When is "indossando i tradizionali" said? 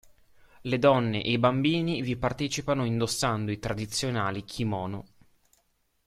2.85-4.43